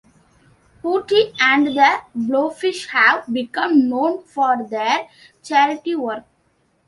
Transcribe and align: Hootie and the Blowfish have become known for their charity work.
Hootie 0.81 1.31
and 1.39 1.67
the 1.67 2.01
Blowfish 2.17 2.87
have 2.87 3.31
become 3.31 3.87
known 3.87 4.23
for 4.23 4.67
their 4.67 5.07
charity 5.43 5.93
work. 5.93 6.23